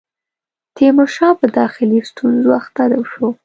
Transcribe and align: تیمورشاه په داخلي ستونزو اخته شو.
تیمورشاه 0.75 1.33
په 1.39 1.47
داخلي 1.57 1.99
ستونزو 2.09 2.49
اخته 2.59 2.83
شو. 3.11 3.25